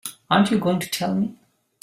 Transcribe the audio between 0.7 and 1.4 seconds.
to tell me?